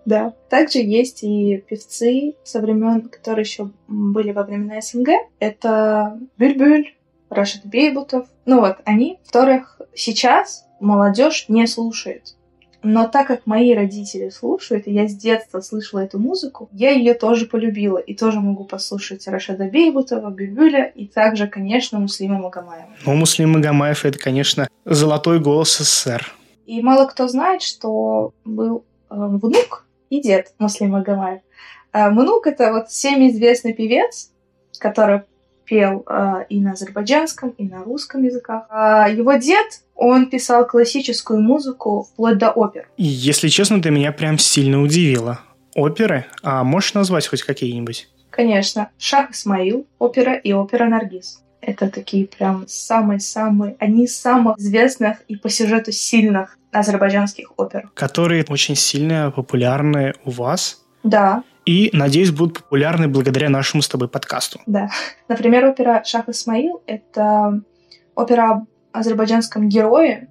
[0.06, 0.34] Да.
[0.48, 5.08] Также есть и певцы со времен, которые еще были во времена СНГ.
[5.40, 6.94] Это Бюльбюль,
[7.28, 8.28] Рашид Бейбутов.
[8.44, 12.36] Ну вот, они, которых сейчас молодежь не слушает.
[12.82, 17.14] Но так как мои родители слушают, и я с детства слышала эту музыку, я ее
[17.14, 17.98] тоже полюбила.
[17.98, 22.90] И тоже могу послушать Рашада Бейбутова, Бюльбюля и также, конечно, Муслима Магомаева.
[23.04, 26.32] Ну, Муслим Магомаев— это, конечно, золотой голос СССР.
[26.66, 31.40] И мало кто знает, что был э, внук и дед Муслим Магомаев.
[31.92, 34.32] Э, внук— это вот всем известный певец,
[34.80, 35.22] который
[35.64, 38.66] пел э, и на азербайджанском, и на русском языках.
[38.68, 42.88] А его дед, он писал классическую музыку вплоть до опер.
[42.96, 45.40] И, если честно, ты меня прям сильно удивила.
[45.74, 46.26] Оперы?
[46.42, 48.08] А можешь назвать хоть какие-нибудь?
[48.30, 48.90] Конечно.
[48.98, 51.42] Шах Исмаил, опера и опера Наргиз.
[51.60, 57.90] Это такие прям самые-самые, они из самых известных и по сюжету сильных азербайджанских опер.
[57.94, 60.84] Которые очень сильно популярны у вас.
[61.02, 61.42] Да.
[61.64, 64.60] И, надеюсь, будут популярны благодаря нашему с тобой подкасту.
[64.66, 64.88] Да.
[65.28, 67.60] Например, опера «Шах Исмаил»— это
[68.14, 70.28] опера об азербайджанском герое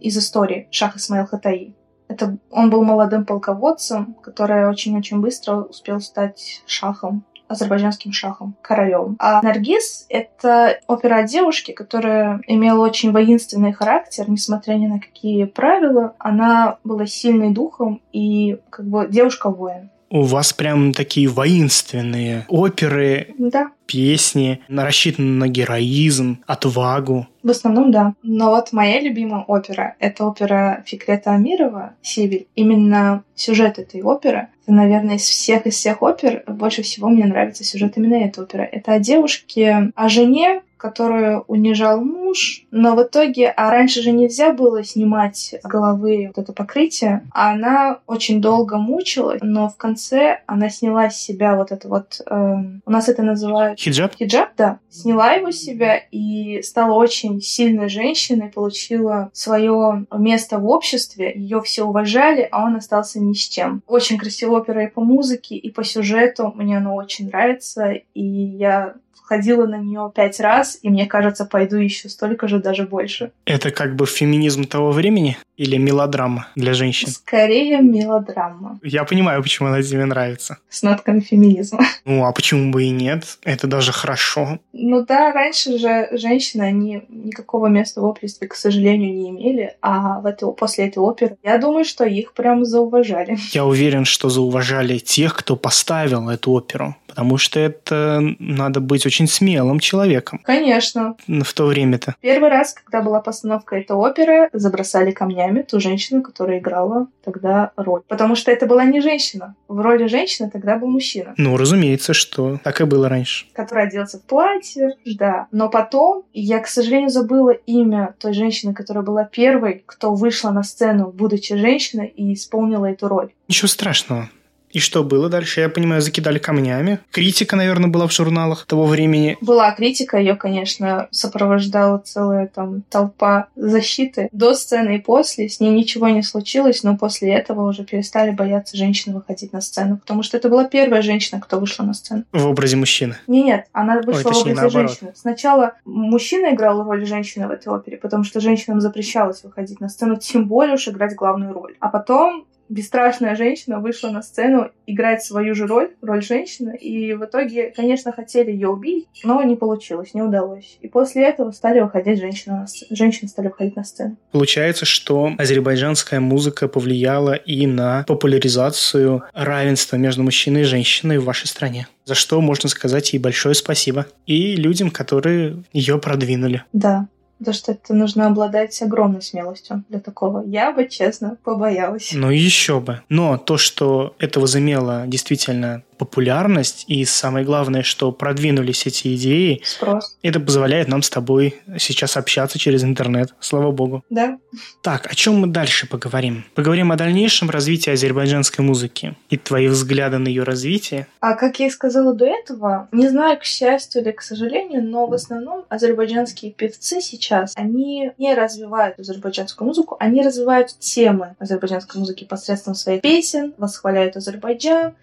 [0.00, 1.74] из истории Шах Исмаил Хатаи.
[2.08, 9.16] Это он был молодым полководцем, который очень-очень быстро успел стать шахом азербайджанским шахом, королем.
[9.18, 15.44] А Наргиз— это опера о девушке, которая имела очень воинственный характер, несмотря ни на какие
[15.44, 16.14] правила.
[16.18, 19.90] Она была сильной духом и как бы девушка-воин.
[20.08, 23.70] У вас прям такие воинственные оперы, да.
[23.86, 27.26] песни, рассчитаны на героизм, отвагу.
[27.42, 28.14] В основном, да.
[28.22, 32.46] Но вот моя любимая опера— это опера Фикрета Амирова «Сибирь».
[32.54, 37.62] Именно сюжет этой оперы, это, наверное, из всех из всех опер больше всего мне нравится
[37.62, 38.64] сюжет именно этой оперы.
[38.64, 44.52] Это о девушке, о жене, которую унижал муж, но в итоге, а раньше же нельзя
[44.52, 50.40] было снимать с головы вот это покрытие, а она очень долго мучилась, но в конце
[50.46, 53.78] она сняла с себя вот это вот, э, у нас это называют...
[53.78, 54.14] Хиджаб?
[54.16, 54.78] Хиджаб, да.
[54.90, 61.62] Сняла его с себя и стала очень сильной женщиной, получила свое место в обществе, ее
[61.62, 63.82] все уважали, а он остался ни с чем.
[63.86, 68.94] Очень красивая опера и по музыке, и по сюжету, мне она очень нравится, и я
[69.26, 73.32] ходила на нее пять раз, и мне кажется, пойду еще столько же, даже больше.
[73.44, 77.08] Это как бы феминизм того времени или мелодрама для женщин?
[77.08, 78.78] Скорее мелодрама.
[78.82, 80.58] Я понимаю, почему она тебе нравится.
[80.68, 81.80] С нотками феминизма.
[82.04, 83.38] Ну, а почему бы и нет?
[83.42, 84.60] Это даже хорошо.
[84.72, 90.20] Ну да, раньше же женщины, они никакого места в обществе, к сожалению, не имели, а
[90.20, 93.36] в этой, после этой оперы, я думаю, что их прям зауважали.
[93.52, 99.15] Я уверен, что зауважали тех, кто поставил эту оперу, потому что это надо быть очень
[99.16, 100.40] очень смелым человеком.
[100.44, 101.16] Конечно.
[101.26, 102.16] В то время-то.
[102.20, 108.02] Первый раз, когда была постановка этой оперы, забросали камнями ту женщину, которая играла тогда роль.
[108.08, 109.54] Потому что это была не женщина.
[109.68, 111.32] В роли женщины тогда был мужчина.
[111.38, 113.46] Ну, разумеется, что так и было раньше.
[113.54, 115.46] Который оделся в платье, да.
[115.50, 120.62] Но потом, я, к сожалению, забыла имя той женщины, которая была первой, кто вышла на
[120.62, 123.30] сцену, будучи женщиной, и исполнила эту роль.
[123.48, 124.28] Ничего страшного.
[124.70, 125.60] И что было дальше?
[125.60, 126.98] Я понимаю, закидали камнями.
[127.10, 129.38] Критика, наверное, была в журналах того времени.
[129.40, 134.28] Была критика, ее, конечно, сопровождала целая там толпа защиты.
[134.32, 138.76] До сцены и после с ней ничего не случилось, но после этого уже перестали бояться
[138.76, 142.24] женщины выходить на сцену, потому что это была первая женщина, кто вышла на сцену.
[142.32, 143.16] В образе мужчины?
[143.26, 144.90] Не, нет, она вышла Ой, точнее, в образе наоборот.
[144.90, 145.12] женщины.
[145.14, 150.16] Сначала мужчина играл роль женщины в этой опере, потому что женщинам запрещалось выходить на сцену,
[150.16, 151.76] тем более уж играть главную роль.
[151.80, 157.24] А потом бесстрашная женщина вышла на сцену играть свою же роль, роль женщины, и в
[157.24, 160.78] итоге, конечно, хотели ее убить, но не получилось, не удалось.
[160.80, 164.16] И после этого стали выходить женщины, на сцену, женщины стали выходить на сцену.
[164.32, 171.46] Получается, что азербайджанская музыка повлияла и на популяризацию равенства между мужчиной и женщиной в вашей
[171.46, 171.88] стране.
[172.04, 174.06] За что можно сказать ей большое спасибо.
[174.26, 176.62] И людям, которые ее продвинули.
[176.72, 180.42] Да, Потому что это нужно обладать огромной смелостью для такого.
[180.46, 182.12] Я бы, честно, побоялась.
[182.14, 183.02] Ну еще бы.
[183.08, 189.62] Но то, что это возымело действительно популярность и самое главное, что продвинулись эти идеи.
[189.64, 190.16] Спрос.
[190.22, 193.34] Это позволяет нам с тобой сейчас общаться через интернет.
[193.40, 194.04] Слава богу.
[194.10, 194.38] Да.
[194.82, 196.44] Так, о чем мы дальше поговорим?
[196.54, 201.06] Поговорим о дальнейшем развитии азербайджанской музыки и твои взгляды на ее развитие.
[201.20, 205.06] А как я и сказала до этого, не знаю, к счастью или к сожалению, но
[205.06, 212.24] в основном азербайджанские певцы сейчас, они не развивают азербайджанскую музыку, они развивают темы азербайджанской музыки
[212.24, 214.94] посредством своих песен, восхваляют Азербайджан,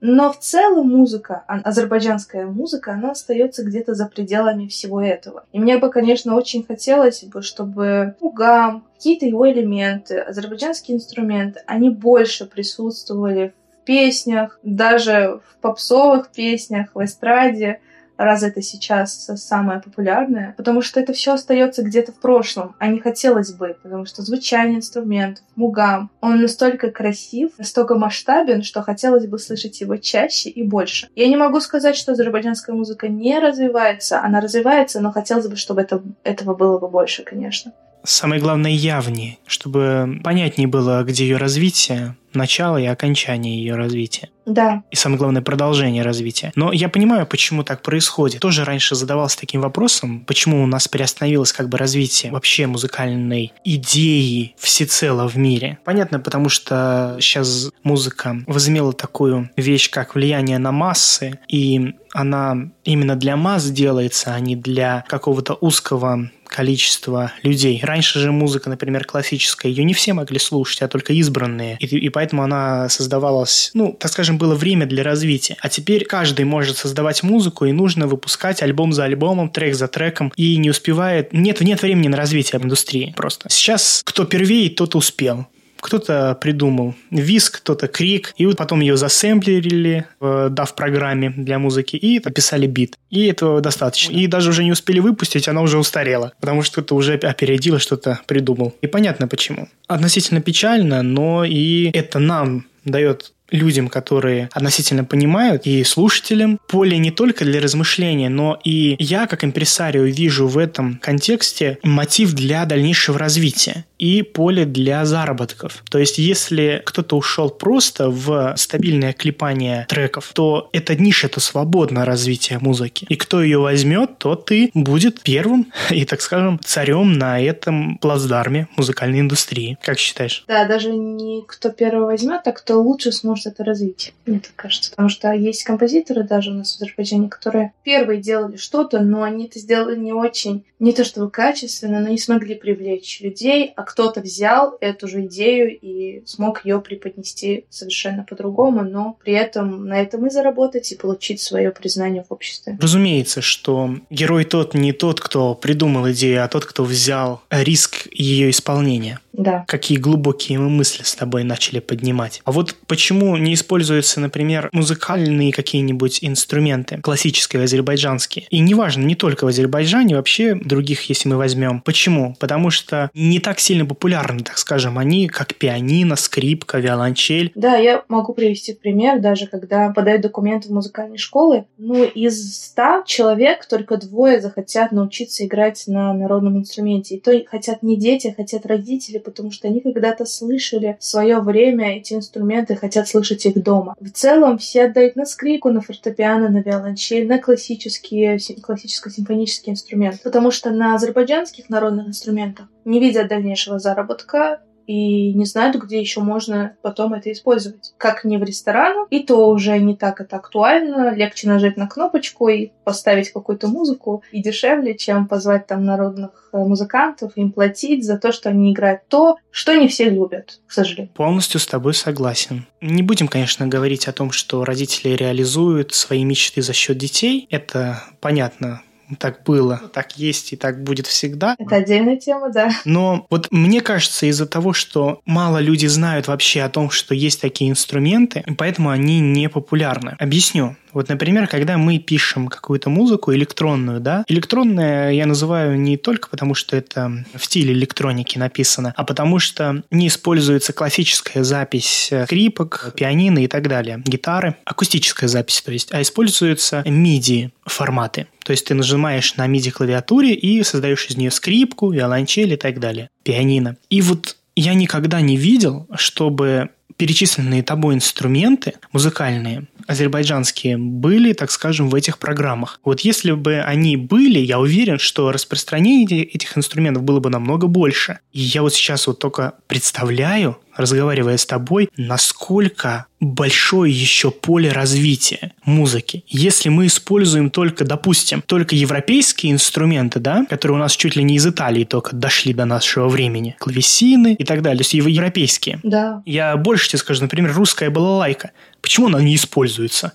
[0.00, 5.44] но в целом музыка, азербайджанская музыка, она остается где-то за пределами всего этого.
[5.52, 11.90] И мне бы, конечно, очень хотелось бы, чтобы угам, какие-то его элементы, азербайджанские инструменты, они
[11.90, 17.80] больше присутствовали в песнях, даже в попсовых песнях, в эстраде,
[18.16, 23.00] раз это сейчас самое популярное, потому что это все остается где-то в прошлом, а не
[23.00, 29.38] хотелось бы, потому что звучание инструментов, мугам, он настолько красив, настолько масштабен, что хотелось бы
[29.38, 31.08] слышать его чаще и больше.
[31.14, 35.82] Я не могу сказать, что азербайджанская музыка не развивается, она развивается, но хотелось бы, чтобы
[35.82, 37.72] это, этого было бы больше, конечно
[38.06, 44.28] самое главное, явнее, чтобы понятнее было, где ее развитие, начало и окончание ее развития.
[44.44, 44.84] Да.
[44.92, 46.52] И самое главное, продолжение развития.
[46.54, 48.40] Но я понимаю, почему так происходит.
[48.40, 54.54] Тоже раньше задавался таким вопросом, почему у нас приостановилось как бы развитие вообще музыкальной идеи
[54.56, 55.78] всецело в мире.
[55.84, 63.16] Понятно, потому что сейчас музыка возымела такую вещь, как влияние на массы, и она именно
[63.16, 67.80] для масс делается, а не для какого-то узкого количество людей.
[67.82, 71.76] Раньше же музыка, например, классическая, ее не все могли слушать, а только избранные.
[71.80, 75.58] И, и поэтому она создавалась, ну, так скажем, было время для развития.
[75.60, 80.32] А теперь каждый может создавать музыку, и нужно выпускать альбом за альбомом, трек за треком,
[80.34, 81.34] и не успевает...
[81.34, 83.50] Нет, нет времени на развитие индустрии просто.
[83.50, 85.46] Сейчас кто первее, тот успел
[85.80, 92.20] кто-то придумал виск, кто-то крик, и вот потом ее засэмплерили в DAV-программе для музыки и
[92.24, 92.96] написали бит.
[93.10, 94.12] И этого достаточно.
[94.12, 98.20] И даже уже не успели выпустить, она уже устарела, потому что кто-то уже опередил, что-то
[98.26, 98.74] придумал.
[98.82, 99.68] И понятно почему.
[99.86, 107.10] Относительно печально, но и это нам дает людям, которые относительно понимают, и слушателям поле не
[107.10, 113.18] только для размышления, но и я, как импресарио, вижу в этом контексте мотив для дальнейшего
[113.18, 115.82] развития и поле для заработков.
[115.90, 122.04] То есть, если кто-то ушел просто в стабильное клепание треков, то эта ниша, это свободное
[122.04, 123.06] развитие музыки.
[123.08, 128.68] И кто ее возьмет, тот и будет первым и, так скажем, царем на этом плацдарме
[128.76, 129.78] музыкальной индустрии.
[129.82, 130.44] Как считаешь?
[130.46, 134.90] Да, даже не кто первый возьмет, а кто лучше сможет это развить, мне так кажется.
[134.90, 139.46] Потому что есть композиторы даже у нас в Азербайджане, которые первые делали что-то, но они
[139.46, 144.20] это сделали не очень, не то чтобы качественно, но не смогли привлечь людей, а кто-то
[144.20, 150.26] взял эту же идею и смог ее преподнести совершенно по-другому, но при этом на этом
[150.26, 152.78] и заработать, и получить свое признание в обществе.
[152.80, 158.50] Разумеется, что герой тот не тот, кто придумал идею, а тот, кто взял риск ее
[158.50, 159.20] исполнения.
[159.32, 159.64] Да.
[159.68, 162.40] Какие глубокие мы мысли с тобой начали поднимать.
[162.44, 168.46] А вот почему не используются, например, музыкальные какие-нибудь инструменты, классические азербайджанские?
[168.50, 171.80] И неважно, не только в Азербайджане, вообще других, если мы возьмем.
[171.80, 172.36] Почему?
[172.38, 177.52] Потому что не так сильно популярны, так скажем, они, как пианино, скрипка, виолончель.
[177.54, 183.02] Да, я могу привести пример, даже когда подают документы в музыкальные школы, ну, из ста
[183.06, 187.16] человек только двое захотят научиться играть на народном инструменте.
[187.16, 191.40] И то хотят не дети, а хотят родители, потому что они когда-то слышали в свое
[191.40, 193.94] время эти инструменты, хотят слышать их дома.
[194.00, 200.18] В целом все отдают на скрипку, на фортепиано, на виолончель, на классические, классическо-симфонические инструменты.
[200.22, 206.20] Потому что на азербайджанских народных инструментах не видят дальнейшего заработка, и не знают, где еще
[206.20, 207.94] можно потом это использовать.
[207.98, 211.14] Как не в ресторанах, и то уже не так это актуально.
[211.14, 216.58] Легче нажать на кнопочку и поставить какую-то музыку, и дешевле, чем позвать там народных э,
[216.58, 221.12] музыкантов, им платить за то, что они играют то, что не все любят, к сожалению.
[221.14, 222.66] Полностью с тобой согласен.
[222.80, 227.46] Не будем, конечно, говорить о том, что родители реализуют свои мечты за счет детей.
[227.50, 228.82] Это понятно,
[229.18, 231.54] так было, так есть и так будет всегда.
[231.58, 232.70] Это отдельная тема, да.
[232.84, 237.40] Но вот мне кажется, из-за того, что мало люди знают вообще о том, что есть
[237.40, 240.16] такие инструменты, поэтому они не популярны.
[240.18, 240.76] Объясню.
[240.96, 246.54] Вот, например, когда мы пишем какую-то музыку электронную, да, электронная я называю не только потому,
[246.54, 253.44] что это в стиле электроники написано, а потому что не используется классическая запись скрипок, пианино
[253.44, 258.28] и так далее, гитары, акустическая запись, то есть, а используются MIDI форматы.
[258.42, 262.80] То есть ты нажимаешь на MIDI клавиатуре и создаешь из нее скрипку, виолончель и так
[262.80, 263.76] далее, пианино.
[263.90, 271.88] И вот я никогда не видел, чтобы перечисленные тобой инструменты музыкальные, азербайджанские, были, так скажем,
[271.88, 272.80] в этих программах.
[272.84, 278.18] Вот если бы они были, я уверен, что распространение этих инструментов было бы намного больше.
[278.32, 285.52] И я вот сейчас вот только представляю, разговаривая с тобой, насколько большое еще поле развития
[285.64, 286.24] музыки.
[286.28, 291.36] Если мы используем только, допустим, только европейские инструменты, да, которые у нас чуть ли не
[291.36, 295.80] из Италии только дошли до нашего времени, клавесины и так далее, то есть европейские.
[295.82, 296.22] Да.
[296.26, 298.50] Я больше тебе скажу, например, русская балалайка.
[298.80, 300.12] Почему она не используется?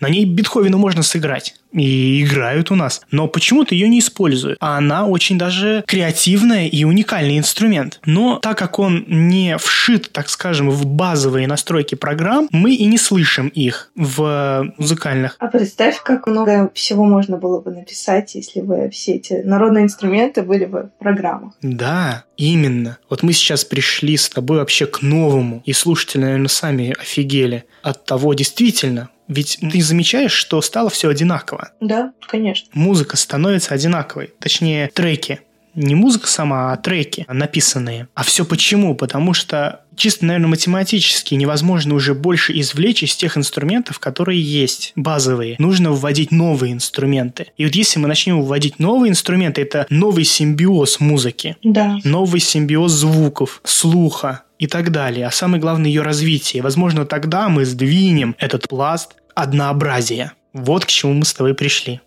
[0.00, 1.56] На ней Бетховена можно сыграть.
[1.72, 3.02] И играют у нас.
[3.10, 4.58] Но почему-то ее не используют.
[4.60, 8.00] А она очень даже креативная и уникальный инструмент.
[8.04, 12.98] Но так как он не вшит, так скажем, в базовые настройки программ, мы и не
[12.98, 15.36] слышим их в музыкальных.
[15.38, 20.42] А представь, как много всего можно было бы написать, если бы все эти народные инструменты
[20.42, 21.54] были бы в программах.
[21.62, 22.98] Да, именно.
[23.10, 25.62] Вот мы сейчас пришли с тобой вообще к новому.
[25.66, 31.57] И слушатели, наверное, сами офигели от того, действительно, ведь ты замечаешь, что стало все одинаково.
[31.80, 32.68] Да, конечно.
[32.72, 34.32] Музыка становится одинаковой.
[34.38, 35.40] Точнее, треки.
[35.74, 38.08] Не музыка сама, а треки написанные.
[38.14, 38.96] А все почему?
[38.96, 45.54] Потому что чисто, наверное, математически невозможно уже больше извлечь из тех инструментов, которые есть, базовые.
[45.58, 47.52] Нужно вводить новые инструменты.
[47.56, 51.56] И вот если мы начнем вводить новые инструменты, это новый симбиоз музыки.
[51.62, 51.98] Да.
[52.02, 55.26] Новый симбиоз звуков, слуха, и так далее.
[55.26, 56.62] А самое главное ее развитие.
[56.62, 60.32] Возможно, тогда мы сдвинем этот пласт однообразия.
[60.52, 62.00] Вот к чему мы с тобой пришли.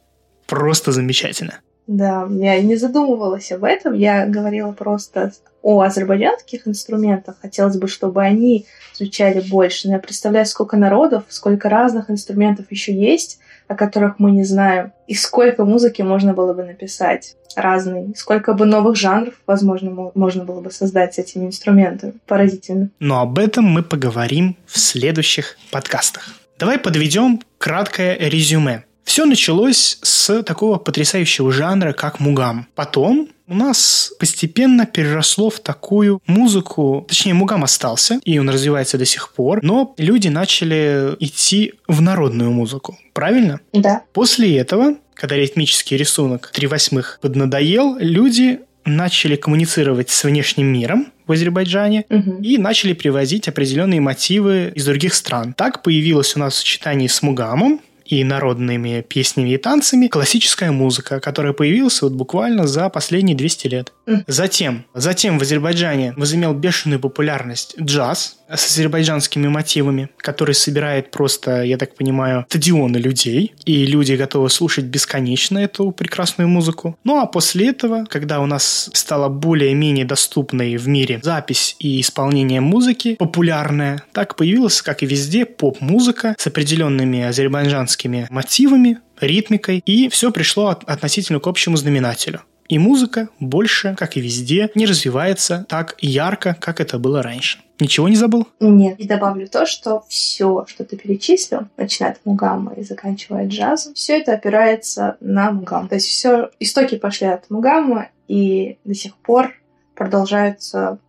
[0.48, 1.60] Просто замечательно.
[1.88, 3.94] Да, я не задумывалась об этом.
[3.94, 7.36] Я говорила просто о азербайджанских инструментах.
[7.42, 9.88] Хотелось бы, чтобы они звучали больше.
[9.88, 14.94] Но я представляю, сколько народов, сколько разных инструментов еще есть, о которых мы не знаем.
[15.08, 18.14] И сколько музыки можно было бы написать разной.
[18.16, 22.14] Сколько бы новых жанров, возможно, можно было бы создать с этими инструментами.
[22.26, 22.90] Поразительно.
[23.00, 26.41] Но об этом мы поговорим в следующих подкастах.
[26.62, 28.84] Давай подведем краткое резюме.
[29.04, 32.68] Все началось с такого потрясающего жанра, как мугам.
[32.76, 39.06] Потом у нас постепенно переросло в такую музыку, точнее, мугам остался, и он развивается до
[39.06, 42.96] сих пор, но люди начали идти в народную музыку.
[43.14, 43.60] Правильно?
[43.74, 44.04] Да.
[44.14, 51.32] После этого, когда ритмический рисунок 3 восьмых поднадоел, люди начали коммуницировать с внешним миром, в
[51.32, 52.42] Азербайджане угу.
[52.42, 55.54] и начали привозить определенные мотивы из других стран.
[55.54, 57.80] Так появилась у нас в сочетании с Мугамом
[58.12, 63.94] и народными песнями и танцами классическая музыка, которая появилась вот буквально за последние 200 лет.
[64.28, 71.78] Затем, затем в Азербайджане возымел бешеную популярность джаз с азербайджанскими мотивами, который собирает просто, я
[71.78, 76.98] так понимаю, стадионы людей, и люди готовы слушать бесконечно эту прекрасную музыку.
[77.06, 82.60] Ну а после этого, когда у нас стала более-менее доступной в мире запись и исполнение
[82.60, 90.32] музыки, популярная, так появилась, как и везде, поп-музыка с определенными азербайджанскими мотивами, ритмикой, и все
[90.32, 92.42] пришло относительно к общему знаменателю.
[92.72, 97.60] И музыка больше, как и везде, не развивается так ярко, как это было раньше.
[97.82, 98.48] Ничего не забыл?
[98.62, 98.98] Нет.
[98.98, 104.20] И добавлю то, что все, что ты перечислил, начиная от мугамма и заканчивая джазом, все
[104.20, 105.90] это опирается на мугам.
[105.90, 109.54] То есть все истоки пошли от мугамма и до сих пор
[109.96, 111.00] продолжаются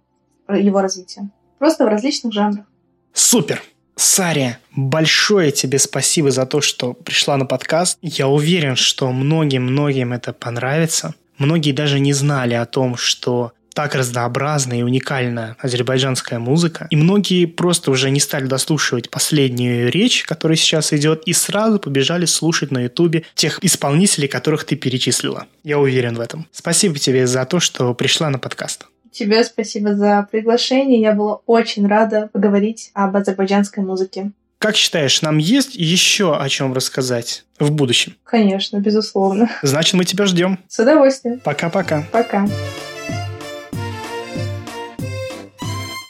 [0.48, 1.30] его развитие.
[1.58, 2.64] Просто в различных жанрах.
[3.12, 3.62] Супер!
[3.96, 7.98] Сария, большое тебе спасибо за то, что пришла на подкаст.
[8.02, 11.14] Я уверен, что многим-многим это понравится.
[11.38, 16.86] Многие даже не знали о том, что так разнообразна и уникальна азербайджанская музыка.
[16.90, 22.26] И многие просто уже не стали дослушивать последнюю речь, которая сейчас идет, и сразу побежали
[22.26, 25.46] слушать на ютубе тех исполнителей, которых ты перечислила.
[25.64, 26.46] Я уверен в этом.
[26.52, 28.86] Спасибо тебе за то, что пришла на подкаст.
[29.12, 30.98] Тебе спасибо за приглашение.
[31.00, 34.32] Я была очень рада поговорить об азербайджанской музыке.
[34.58, 38.16] Как считаешь, нам есть еще о чем рассказать в будущем?
[38.24, 39.50] Конечно, безусловно.
[39.62, 40.58] Значит, мы тебя ждем.
[40.66, 41.40] С удовольствием.
[41.40, 42.06] Пока-пока.
[42.10, 42.48] Пока.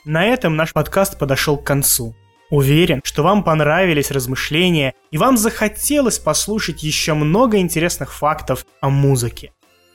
[0.05, 2.15] На этом наш подкаст подошел к концу.
[2.51, 9.53] Уверен, что вам понравились размышления и вам захотелось послушать еще много интересных фактов о музыке.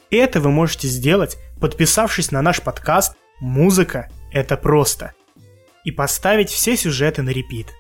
[0.10, 5.14] Это вы можете сделать, подписавшись на наш подкаст «Музыка– это просто»
[5.84, 7.74] и поставить все сюжеты на репит.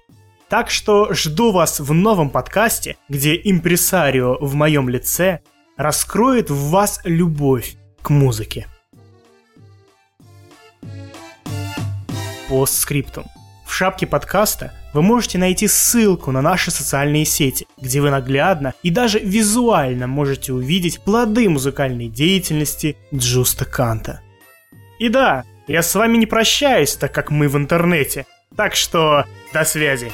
[0.49, 5.41] Так что жду вас в новом подкасте, где импресарио в моем лице
[5.75, 8.65] раскроет в вас любовь к музыке.
[12.47, 13.25] Постскриптум.
[13.68, 18.89] В шапке подкаста вы можете найти ссылку на наши социальные сети, где вы наглядно и
[18.89, 24.22] даже визуально можете увидеть плоды музыкальной деятельности Джуста Канта.
[24.99, 28.26] И да, я с вами не прощаюсь, так как мы в интернете.
[28.55, 30.11] Так что до связи.